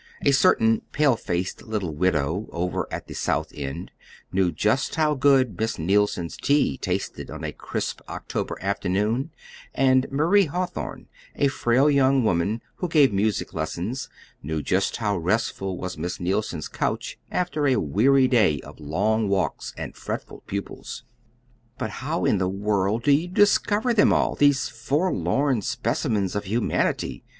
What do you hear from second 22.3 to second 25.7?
the world do you discover them all these forlorn